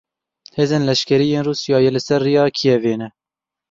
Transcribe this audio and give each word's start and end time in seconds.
Hêzên 0.57 0.83
leşkerî 0.87 1.27
yên 1.33 1.43
Rûsyayê 1.47 1.91
li 1.95 2.01
ser 2.07 2.21
rêya 2.25 2.45
Kievê 2.57 2.95
ne. 3.01 3.09